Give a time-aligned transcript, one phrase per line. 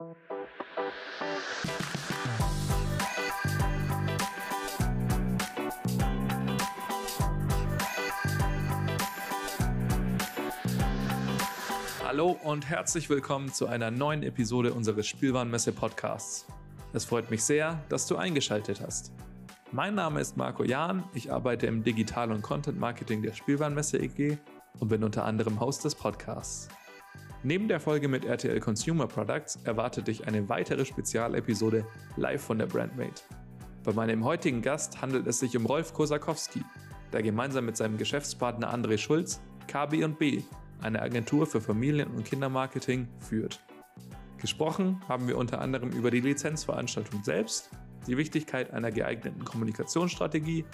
[0.00, 0.10] Hallo
[12.44, 16.46] und herzlich willkommen zu einer neuen Episode unseres Spielwarenmesse Podcasts.
[16.92, 19.10] Es freut mich sehr, dass du eingeschaltet hast.
[19.72, 24.38] Mein Name ist Marco Jahn, ich arbeite im Digital- und Content Marketing der Spielwarenmesse EG
[24.78, 26.68] und bin unter anderem Host des Podcasts.
[27.44, 32.66] Neben der Folge mit RTL Consumer Products erwartet dich eine weitere Spezialepisode live von der
[32.66, 33.22] Brandmate.
[33.84, 36.64] Bei meinem heutigen Gast handelt es sich um Rolf Kosakowski,
[37.12, 40.42] der gemeinsam mit seinem Geschäftspartner André Schulz KB&B,
[40.80, 43.60] eine Agentur für Familien- und Kindermarketing, führt.
[44.38, 47.70] Gesprochen haben wir unter anderem über die Lizenzveranstaltung selbst
[48.08, 50.64] die Wichtigkeit einer geeigneten Kommunikationsstrategie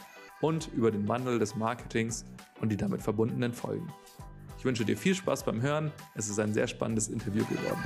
[0.40, 2.24] und über den Wandel des Marketings
[2.60, 3.92] und die damit verbundenen Folgen.
[4.64, 5.92] Ich wünsche dir viel Spaß beim Hören.
[6.14, 7.82] Es ist ein sehr spannendes Interview geworden.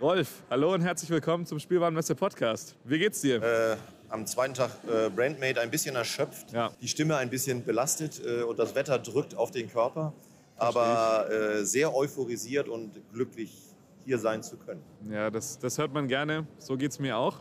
[0.00, 2.76] Rolf, hallo und herzlich willkommen zum Spielwarenmesse Podcast.
[2.84, 3.42] Wie geht's dir?
[3.42, 3.76] Äh,
[4.10, 6.70] am zweiten Tag äh, Brandmade ein bisschen erschöpft, Ja.
[6.80, 10.12] die Stimme ein bisschen belastet äh, und das Wetter drückt auf den Körper,
[10.58, 13.52] aber äh, sehr euphorisiert und glücklich
[14.06, 14.82] hier sein zu können.
[15.10, 16.46] Ja, das, das hört man gerne.
[16.58, 17.40] So geht's mir auch.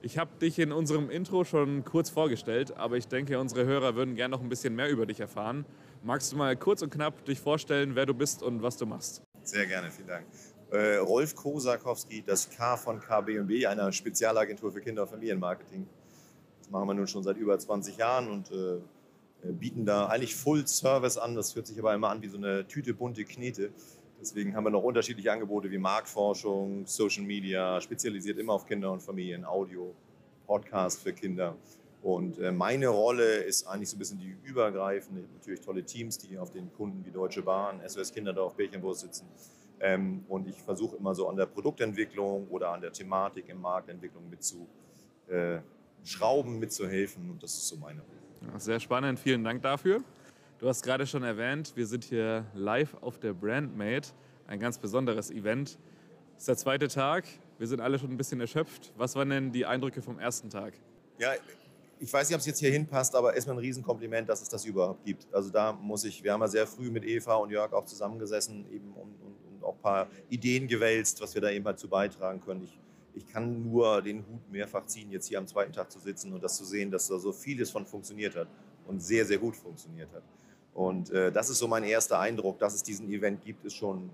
[0.00, 4.14] Ich habe dich in unserem Intro schon kurz vorgestellt, aber ich denke, unsere Hörer würden
[4.14, 5.66] gerne noch ein bisschen mehr über dich erfahren.
[6.02, 9.22] Magst du mal kurz und knapp dich vorstellen, wer du bist und was du machst?
[9.42, 10.26] Sehr gerne, vielen Dank.
[10.70, 15.86] Äh, Rolf Kosakowski, das K von KB&B, einer Spezialagentur für Kinder- und Familienmarketing.
[16.60, 18.76] Das machen wir nun schon seit über 20 Jahren und äh,
[19.42, 21.34] äh, bieten da eigentlich Full Service an.
[21.34, 23.70] Das hört sich aber immer an wie so eine Tüte bunte Knete.
[24.20, 29.00] Deswegen haben wir noch unterschiedliche Angebote wie Marktforschung, Social Media, spezialisiert immer auf Kinder und
[29.00, 29.94] Familien, Audio,
[30.46, 31.54] Podcast für Kinder.
[32.02, 35.22] Und äh, meine Rolle ist eigentlich so ein bisschen die übergreifende.
[35.34, 39.26] Natürlich tolle Teams, die auf den Kunden wie Deutsche Bahn, SOS Kinderdorf, Bärchenwurst sitzen.
[39.80, 44.28] Ähm, und ich versuche immer so an der Produktentwicklung oder an der Thematik im Marktentwicklung
[44.28, 44.66] mitzu
[45.28, 45.58] äh,
[46.44, 47.30] mitzuhelfen.
[47.30, 48.58] Und das ist so meine Rolle.
[48.58, 50.02] Sehr spannend, vielen Dank dafür.
[50.58, 54.08] Du hast gerade schon erwähnt, wir sind hier live auf der Brandmate,
[54.48, 55.78] ein ganz besonderes Event.
[56.34, 58.92] Es ist der zweite Tag, wir sind alle schon ein bisschen erschöpft.
[58.96, 60.72] Was waren denn die Eindrücke vom ersten Tag?
[61.18, 61.30] Ja,
[62.00, 64.64] ich weiß nicht, ob es jetzt hier hinpasst, aber erstmal ein Riesenkompliment, dass es das
[64.64, 65.32] überhaupt gibt.
[65.32, 68.66] Also da muss ich, wir haben ja sehr früh mit Eva und Jörg auch zusammengesessen
[68.72, 71.86] eben und, und, und auch ein paar Ideen gewälzt, was wir da eben halt zu
[71.88, 72.64] beitragen können.
[72.64, 72.76] Ich,
[73.14, 76.42] ich kann nur den Hut mehrfach ziehen, jetzt hier am zweiten Tag zu sitzen und
[76.42, 78.48] das zu sehen, dass da so vieles von funktioniert hat
[78.88, 80.24] und sehr, sehr gut funktioniert hat.
[80.78, 84.10] Und äh, das ist so mein erster Eindruck, dass es diesen Event gibt, ist schon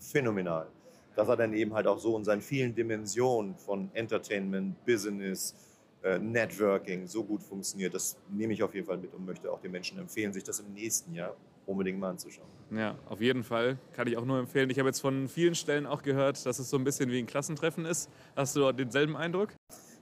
[0.00, 0.66] phänomenal.
[1.14, 5.54] Dass er dann eben halt auch so in seinen vielen Dimensionen von Entertainment, Business,
[6.02, 9.60] äh, Networking so gut funktioniert, das nehme ich auf jeden Fall mit und möchte auch
[9.60, 12.48] den Menschen empfehlen, sich das im nächsten Jahr unbedingt mal anzuschauen.
[12.70, 13.76] Ja, auf jeden Fall.
[13.92, 14.70] Kann ich auch nur empfehlen.
[14.70, 17.26] Ich habe jetzt von vielen Stellen auch gehört, dass es so ein bisschen wie ein
[17.26, 18.08] Klassentreffen ist.
[18.34, 19.50] Hast du dort denselben Eindruck?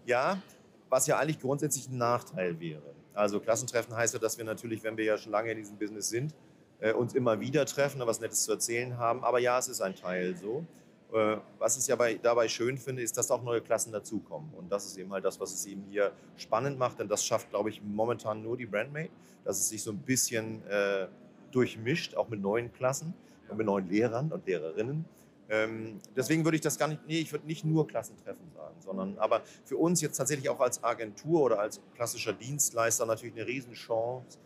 [0.07, 0.41] Ja,
[0.89, 2.95] was ja eigentlich grundsätzlich ein Nachteil wäre.
[3.15, 6.09] Also Klassentreffen heißt ja, dass wir natürlich, wenn wir ja schon lange in diesem Business
[6.09, 6.35] sind,
[6.81, 9.25] äh, uns immer wieder treffen und was Nettes zu erzählen haben.
[9.25, 10.65] Aber ja, es ist ein Teil so.
[11.13, 14.53] Äh, was ich ja bei, dabei schön finde, ist, dass auch neue Klassen dazukommen.
[14.55, 16.99] Und das ist eben halt das, was es eben hier spannend macht.
[16.99, 19.11] Denn das schafft, glaube ich, momentan nur die Brandmate,
[19.45, 21.07] dass es sich so ein bisschen äh,
[21.53, 23.15] durchmischt, auch mit neuen Klassen
[23.49, 25.05] und mit neuen Lehrern und Lehrerinnen.
[25.49, 29.19] Ähm, deswegen würde ich das gar nicht, nee, ich würde nicht nur Klassentreffen sagen, sondern
[29.19, 34.39] aber für uns jetzt tatsächlich auch als Agentur oder als klassischer Dienstleister natürlich eine Riesenchance,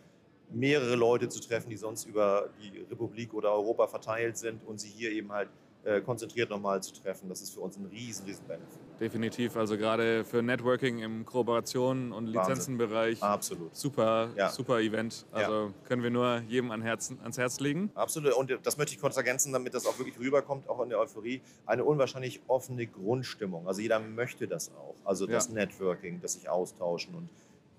[0.51, 4.89] mehrere Leute zu treffen, die sonst über die Republik oder Europa verteilt sind und sie
[4.89, 5.49] hier eben halt
[6.05, 7.29] konzentriert nochmal zu treffen.
[7.29, 8.79] Das ist für uns ein riesen, riesen Benefit.
[8.99, 9.55] Definitiv.
[9.55, 13.23] Also gerade für Networking im Kooperationen und Lizenzenbereich.
[13.23, 13.73] Absolut.
[13.75, 14.49] Super, Ja.
[14.49, 15.25] super Event.
[15.31, 17.91] Also können wir nur jedem an Herzen, ans Herz legen.
[17.95, 18.33] Absolut.
[18.33, 21.41] Und das möchte ich kurz ergänzen, damit das auch wirklich rüberkommt, auch in der Euphorie.
[21.65, 23.67] Eine unwahrscheinlich offene Grundstimmung.
[23.67, 24.95] Also jeder möchte das auch.
[25.05, 25.53] Also das Ja.
[25.53, 27.15] Networking, das sich austauschen.
[27.15, 27.29] Und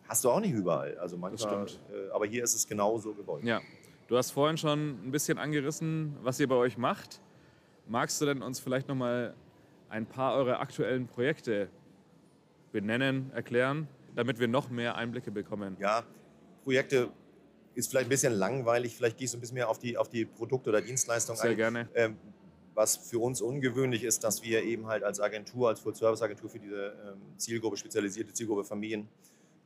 [0.08, 0.96] hast du auch nicht überall.
[0.98, 1.80] Also manchmal, stimmt.
[1.92, 3.44] Äh, aber hier ist es genauso gewollt.
[3.44, 3.60] Ja.
[4.08, 7.20] Du hast vorhin schon ein bisschen angerissen, was ihr bei euch macht.
[7.90, 9.34] Magst du denn uns vielleicht noch mal
[9.88, 11.68] ein paar eurer aktuellen Projekte
[12.70, 15.76] benennen, erklären, damit wir noch mehr Einblicke bekommen?
[15.80, 16.04] Ja,
[16.62, 17.10] Projekte
[17.74, 18.94] ist vielleicht ein bisschen langweilig.
[18.94, 21.56] Vielleicht gehst du ein bisschen mehr auf die, auf die Produkte oder Dienstleistungen Sehr ein.
[21.56, 21.88] gerne.
[21.96, 22.16] Ähm,
[22.74, 26.94] was für uns ungewöhnlich ist, dass wir eben halt als Agentur, als Full-Service-Agentur für diese
[27.04, 29.08] ähm, Zielgruppe, spezialisierte Zielgruppe Familien,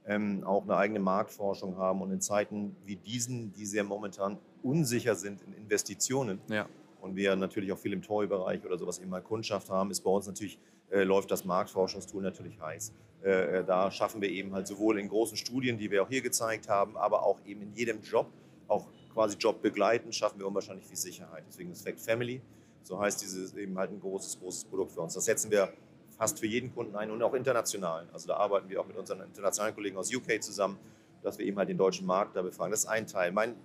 [0.06, 2.00] ähm, auch eine eigene Marktforschung haben.
[2.00, 6.67] Und in Zeiten wie diesen, die sehr momentan unsicher sind in Investitionen Ja.
[7.05, 10.11] Und wir natürlich auch viel im Toy-Bereich oder sowas eben mal Kundschaft haben, ist bei
[10.11, 10.59] uns natürlich,
[10.91, 12.93] äh, läuft das Marktforschungstool natürlich heiß.
[13.23, 16.23] Äh, äh, da schaffen wir eben halt sowohl in großen Studien, die wir auch hier
[16.23, 18.29] gezeigt haben, aber auch eben in jedem Job,
[18.69, 21.45] auch quasi Job begleiten, schaffen wir unwahrscheinlich viel Sicherheit.
[21.47, 22.41] Deswegen ist Fact Family,
[22.83, 25.12] so heißt dieses eben halt ein großes, großes Produkt für uns.
[25.12, 25.73] Das setzen wir
[26.17, 28.09] fast für jeden Kunden ein und auch international.
[28.15, 30.79] Also da arbeiten wir auch mit unseren internationalen Kollegen aus UK zusammen,
[31.23, 32.71] dass wir eben halt den deutschen Markt da befragen.
[32.71, 33.31] Das ist ein Teil.
[33.31, 33.56] Mein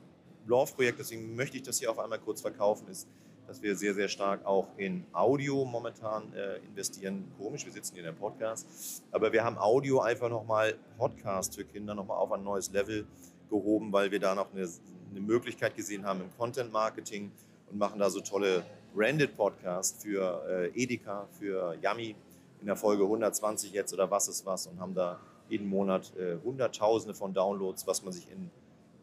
[0.45, 3.07] Love-Projekt, deswegen möchte ich das hier auf einmal kurz verkaufen, ist,
[3.50, 7.31] dass wir sehr, sehr stark auch in Audio momentan äh, investieren.
[7.36, 9.04] Komisch, wir sitzen hier in einem Podcast.
[9.12, 13.07] Aber wir haben Audio einfach nochmal, Podcast für Kinder nochmal auf ein neues Level
[13.50, 14.69] gehoben, weil wir da noch eine,
[15.10, 17.31] eine Möglichkeit gesehen haben im Content-Marketing
[17.72, 18.63] und machen da so tolle
[18.94, 22.16] Branded Podcasts für äh, Edeka, für Yummy
[22.60, 25.19] in der Folge 120 jetzt oder was ist was und haben da
[25.50, 28.51] jeden Monat äh, Hunderttausende von Downloads, was man sich in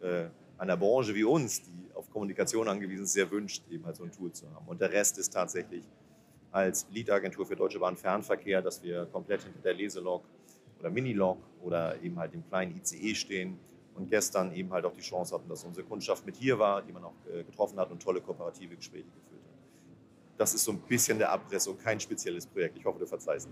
[0.09, 4.05] äh, einer Branche wie uns, die auf Kommunikation angewiesen ist, sehr wünscht, eben halt so
[4.05, 4.67] ein Tool zu haben.
[4.69, 5.85] Und der Rest ist tatsächlich
[6.53, 10.25] als Lead-Agentur für Deutsche Bahn Fernverkehr, dass wir komplett hinter der Leselog
[10.79, 13.59] oder Minilog oder eben halt dem kleinen ICE stehen
[13.95, 16.93] und gestern eben halt auch die Chance hatten, dass unsere Kundschaft mit hier war, die
[16.93, 19.46] man auch äh, getroffen hat und tolle kooperative Gespräche geführt hat.
[20.37, 22.77] Das ist so ein bisschen der Abriss und kein spezielles Projekt.
[22.77, 23.49] Ich hoffe, du verzeihst.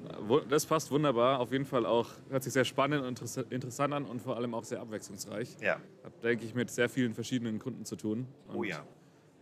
[0.49, 1.41] Das passt wunderbar.
[1.41, 4.65] Auf jeden Fall auch, hört sich sehr spannend und interessant an und vor allem auch
[4.65, 5.57] sehr abwechslungsreich.
[5.61, 5.81] Ja.
[6.03, 8.27] Hat, denke ich, mit sehr vielen verschiedenen Kunden zu tun.
[8.49, 8.85] Und, oh ja.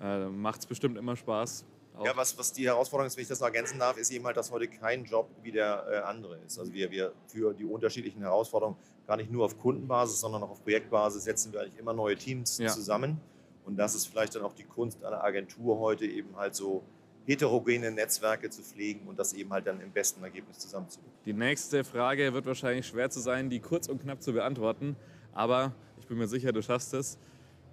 [0.01, 1.65] Äh, Macht es bestimmt immer Spaß.
[1.97, 2.07] Auch.
[2.07, 4.37] Ja, was, was die Herausforderung ist, wenn ich das noch ergänzen darf, ist eben halt,
[4.37, 6.59] dass heute kein Job wie der äh, andere ist.
[6.59, 10.63] Also wir, wir für die unterschiedlichen Herausforderungen gar nicht nur auf Kundenbasis, sondern auch auf
[10.63, 12.69] Projektbasis setzen wir eigentlich immer neue Teams ja.
[12.69, 13.21] zusammen.
[13.65, 16.83] Und das ist vielleicht dann auch die Kunst einer Agentur heute eben halt so
[17.27, 21.15] heterogene Netzwerke zu pflegen und das eben halt dann im besten Ergebnis zusammenzubringen.
[21.25, 24.97] Die nächste Frage wird wahrscheinlich schwer zu sein, die kurz und knapp zu beantworten,
[25.33, 27.19] aber ich bin mir sicher, du schaffst es.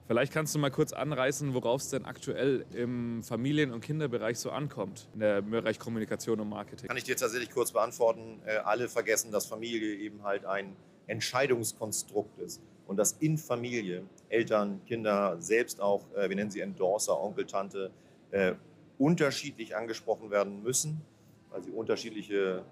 [0.07, 4.49] Vielleicht kannst du mal kurz anreißen, worauf es denn aktuell im Familien- und Kinderbereich so
[4.49, 6.87] ankommt, in der Bereich Kommunikation und Marketing.
[6.87, 8.41] Kann ich dir tatsächlich kurz beantworten.
[8.43, 10.75] Äh, alle vergessen, dass Familie eben halt ein
[11.05, 17.21] Entscheidungskonstrukt ist und dass in Familie Eltern, Kinder, selbst auch, äh, wir nennen sie Endorser,
[17.21, 17.91] Onkel, Tante,
[18.31, 18.53] äh,
[18.99, 21.01] unterschiedlich angesprochen werden müssen,
[21.49, 22.63] weil sie unterschiedliche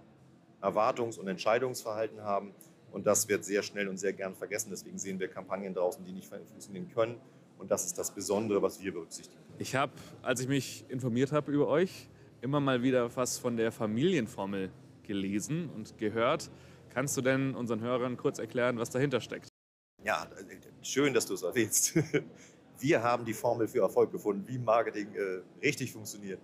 [0.61, 2.53] Erwartungs- und Entscheidungsverhalten haben.
[2.91, 4.69] Und das wird sehr schnell und sehr gern vergessen.
[4.69, 7.15] Deswegen sehen wir Kampagnen draußen, die nicht funktionieren können.
[7.57, 9.41] Und das ist das Besondere, was wir berücksichtigen.
[9.57, 12.07] Ich habe, als ich mich informiert habe über euch,
[12.41, 14.69] immer mal wieder was von der Familienformel
[15.03, 16.51] gelesen und gehört.
[16.93, 19.47] Kannst du denn unseren Hörern kurz erklären, was dahinter steckt?
[20.03, 20.27] Ja,
[20.81, 21.97] schön, dass du es erwähnst.
[22.79, 26.39] wir haben die Formel für Erfolg gefunden, wie Marketing äh, richtig funktioniert.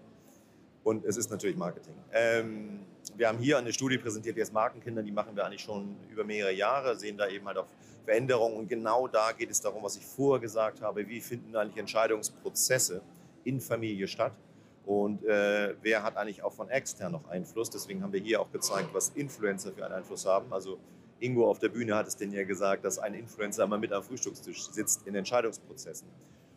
[0.83, 1.93] Und es ist natürlich Marketing.
[2.11, 2.79] Ähm,
[3.15, 6.23] wir haben hier eine Studie präsentiert, die heißt Markenkinder, die machen wir eigentlich schon über
[6.23, 7.67] mehrere Jahre, sehen da eben halt auch
[8.05, 8.57] Veränderungen.
[8.57, 13.01] Und genau da geht es darum, was ich vorher gesagt habe, wie finden eigentlich Entscheidungsprozesse
[13.45, 14.33] in Familie statt.
[14.85, 17.69] Und äh, wer hat eigentlich auch von extern noch Einfluss?
[17.69, 20.51] Deswegen haben wir hier auch gezeigt, was Influencer für einen Einfluss haben.
[20.51, 20.77] Also
[21.23, 24.03] Ingo auf der Bühne hat es denn ja gesagt, dass ein Influencer immer mit am
[24.03, 26.07] Frühstückstisch sitzt in Entscheidungsprozessen.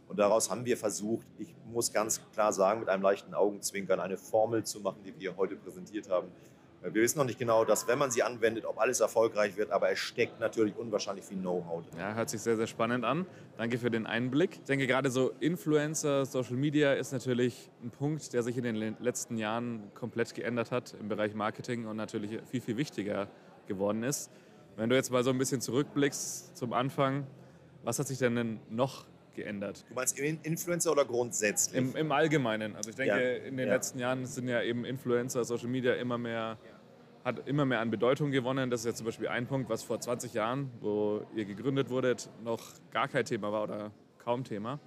[0.08, 4.16] Und daraus haben wir versucht, ich muss ganz klar sagen, mit einem leichten Augenzwinkern eine
[4.16, 6.28] Formel zu machen, die wir heute präsentiert haben.
[6.82, 9.90] Wir wissen noch nicht genau, dass wenn man sie anwendet, ob alles erfolgreich wird, aber
[9.90, 11.98] es steckt natürlich unwahrscheinlich viel Know-how drin.
[11.98, 13.26] Ja, hört sich sehr, sehr spannend an.
[13.56, 14.52] Danke für den Einblick.
[14.52, 18.96] Ich denke, gerade so Influencer, Social Media ist natürlich ein Punkt, der sich in den
[19.00, 23.28] letzten Jahren komplett geändert hat im Bereich Marketing und natürlich viel, viel wichtiger
[23.66, 24.30] geworden ist.
[24.76, 27.26] Wenn du jetzt mal so ein bisschen zurückblickst zum Anfang,
[27.82, 29.86] was hat sich denn noch geändert?
[29.88, 31.78] Du meinst Influencer oder grundsätzlich?
[31.78, 32.76] Im, im Allgemeinen.
[32.76, 33.44] Also ich denke, ja.
[33.44, 33.74] in den ja.
[33.74, 36.58] letzten Jahren sind ja eben Influencer, Social Media immer mehr,
[37.24, 38.70] hat immer mehr an Bedeutung gewonnen.
[38.70, 42.28] Das ist jetzt zum Beispiel ein Punkt, was vor 20 Jahren, wo ihr gegründet wurdet,
[42.44, 44.78] noch gar kein Thema war oder kaum Thema.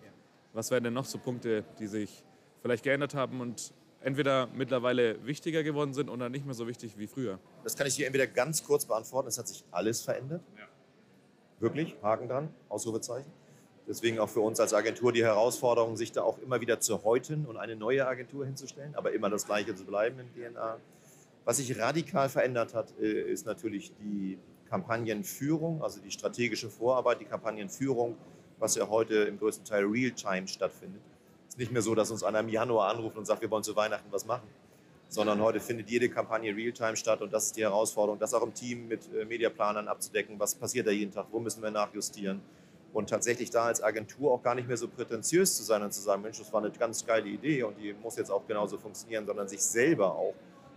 [0.54, 2.24] Was wären denn noch so Punkte, die sich
[2.62, 7.08] vielleicht geändert haben und entweder mittlerweile wichtiger geworden sind oder nicht mehr so wichtig wie
[7.08, 7.40] früher?
[7.64, 9.28] Das kann ich dir entweder ganz kurz beantworten.
[9.28, 10.42] Es hat sich alles verändert.
[10.58, 10.68] Ja.
[11.60, 13.32] Wirklich, Haken dran, Ausrufezeichen.
[13.88, 17.46] Deswegen auch für uns als Agentur die Herausforderung, sich da auch immer wieder zu häuten
[17.46, 20.78] und eine neue Agentur hinzustellen, aber immer das Gleiche zu bleiben im DNA.
[21.44, 24.38] Was sich radikal verändert hat, äh, ist natürlich die
[24.70, 28.16] Kampagnenführung, also die strategische Vorarbeit, die Kampagnenführung,
[28.60, 31.02] was ja heute im größten Teil real-time stattfindet
[31.58, 34.12] nicht mehr so, dass uns einer im Januar anruft und sagt, wir wollen zu Weihnachten
[34.12, 34.48] was machen,
[35.08, 38.54] sondern heute findet jede Kampagne Realtime statt und das ist die Herausforderung, das auch im
[38.54, 40.40] Team mit äh, Mediaplanern abzudecken.
[40.40, 41.28] Was passiert da jeden Tag?
[41.32, 42.42] Wo müssen wir nachjustieren?
[42.94, 46.02] Und tatsächlich da als Agentur auch gar nicht mehr so prätentiös zu sein und zu
[46.02, 49.26] sagen, Mensch, das war eine ganz geile Idee und die muss jetzt auch genauso funktionieren,
[49.26, 50.34] sondern sich selber auch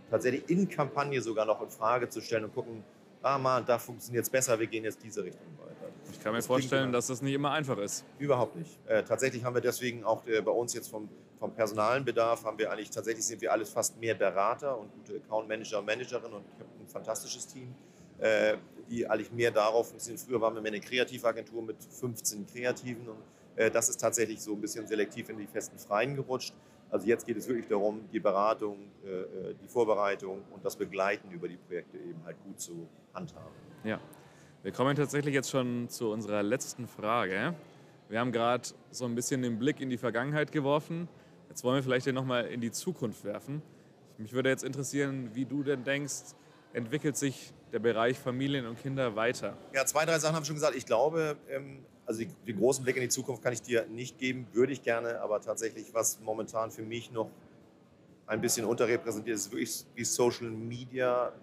[0.09, 2.83] tatsächlich in Kampagne sogar noch in Frage zu stellen und gucken,
[3.23, 5.62] ah man, da funktioniert es besser, wir gehen jetzt diese Richtung weiter.
[6.13, 8.05] Ich kann mir das vorstellen, dass das nicht immer einfach ist.
[8.19, 8.79] Überhaupt nicht.
[8.87, 12.57] Äh, tatsächlich haben wir deswegen auch äh, bei uns jetzt vom, vom personalen Bedarf haben
[12.57, 16.33] wir eigentlich tatsächlich sind wir alles fast mehr Berater und gute Account Manager und Managerinnen
[16.33, 17.73] und ich habe ein fantastisches Team,
[18.19, 18.57] äh,
[18.89, 20.19] die eigentlich mehr darauf sind.
[20.19, 23.17] Früher waren wir mehr eine Kreativagentur mit 15 Kreativen und
[23.55, 26.53] äh, das ist tatsächlich so ein bisschen selektiv in die festen Freien gerutscht.
[26.89, 31.31] Also jetzt geht es wirklich darum, die Beratung, äh, äh, die Vorbereitung und das Begleiten
[31.31, 33.49] über die Projekte eben halt gut zu handhaben.
[33.83, 33.99] Ja,
[34.63, 37.53] wir kommen tatsächlich jetzt schon zu unserer letzten Frage.
[38.07, 41.09] Wir haben gerade so ein bisschen den Blick in die Vergangenheit geworfen.
[41.49, 43.61] Jetzt wollen wir vielleicht den nochmal in die Zukunft werfen.
[44.17, 46.33] Mich würde jetzt interessieren, wie du denn denkst,
[46.71, 49.57] entwickelt sich der Bereich Familien und Kinder weiter?
[49.73, 50.75] Ja, zwei, drei Sachen haben schon gesagt.
[50.77, 54.47] Ich glaube, ähm, also den großen Blick in die Zukunft kann ich dir nicht geben,
[54.53, 57.29] würde ich gerne, aber tatsächlich, was momentan für mich noch
[58.27, 61.33] ein bisschen unterrepräsentiert ist, wirklich wie Social Media.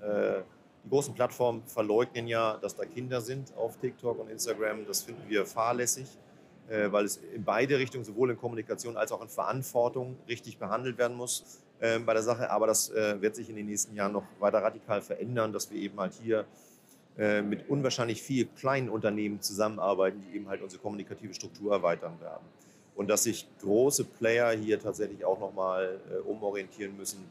[0.00, 0.40] Äh,
[0.84, 4.86] die großen Plattformen verleugnen ja, dass da Kinder sind auf TikTok und Instagram.
[4.86, 6.06] Das finden wir fahrlässig,
[6.68, 10.98] äh, weil es in beide Richtungen, sowohl in Kommunikation als auch in Verantwortung, richtig behandelt
[10.98, 12.50] werden muss äh, bei der Sache.
[12.50, 15.78] Aber das äh, wird sich in den nächsten Jahren noch weiter radikal verändern, dass wir
[15.78, 16.46] eben halt hier
[17.18, 22.44] äh, mit unwahrscheinlich vielen kleinen Unternehmen zusammenarbeiten, die eben halt unsere kommunikative Struktur erweitern werden.
[22.94, 27.24] Und dass sich große Player hier tatsächlich auch nochmal äh, umorientieren müssen,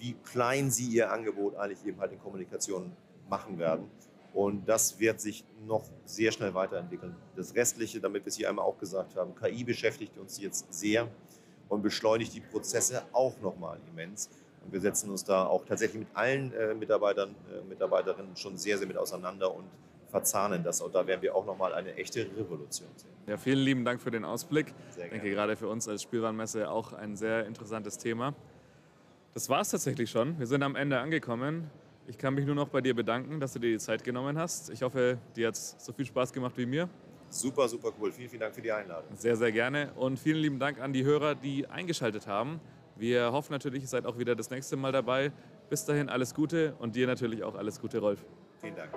[0.00, 2.92] wie klein sie ihr Angebot eigentlich eben halt in Kommunikation
[3.28, 3.90] machen werden.
[4.32, 7.14] Und das wird sich noch sehr schnell weiterentwickeln.
[7.36, 11.08] Das Restliche, damit wir es hier einmal auch gesagt haben, KI beschäftigt uns jetzt sehr
[11.68, 14.30] und beschleunigt die Prozesse auch nochmal immens.
[14.64, 18.78] Und wir setzen uns da auch tatsächlich mit allen äh, Mitarbeitern, äh, Mitarbeiterinnen schon sehr,
[18.78, 19.64] sehr mit auseinander und
[20.10, 20.80] verzahnen das.
[20.80, 23.10] Und da werden wir auch nochmal eine echte Revolution sehen.
[23.26, 24.74] Ja, vielen lieben Dank für den Ausblick.
[24.90, 28.34] Ich denke, gerade für uns als Spielwarenmesse auch ein sehr interessantes Thema.
[29.32, 30.38] Das war es tatsächlich schon.
[30.38, 31.70] Wir sind am Ende angekommen.
[32.08, 34.70] Ich kann mich nur noch bei dir bedanken, dass du dir die Zeit genommen hast.
[34.70, 36.88] Ich hoffe, dir hat es so viel Spaß gemacht wie mir.
[37.28, 38.10] Super, super cool.
[38.10, 39.16] Vielen, vielen Dank für die Einladung.
[39.16, 39.92] Sehr, sehr gerne.
[39.94, 42.60] Und vielen lieben Dank an die Hörer, die eingeschaltet haben.
[42.96, 45.30] Wir hoffen natürlich, ihr seid auch wieder das nächste Mal dabei.
[45.68, 48.24] Bis dahin alles Gute und dir natürlich auch alles Gute, Rolf.
[48.60, 48.90] Vielen Dank.